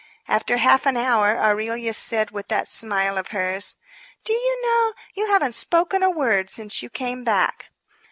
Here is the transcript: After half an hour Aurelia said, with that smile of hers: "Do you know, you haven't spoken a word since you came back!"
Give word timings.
After 0.27 0.57
half 0.57 0.87
an 0.87 0.97
hour 0.97 1.37
Aurelia 1.37 1.93
said, 1.93 2.31
with 2.31 2.47
that 2.47 2.67
smile 2.67 3.19
of 3.19 3.27
hers: 3.27 3.77
"Do 4.23 4.33
you 4.33 4.59
know, 4.65 4.95
you 5.13 5.27
haven't 5.27 5.53
spoken 5.53 6.01
a 6.01 6.09
word 6.09 6.49
since 6.49 6.81
you 6.81 6.89
came 6.89 7.23
back!" 7.23 7.67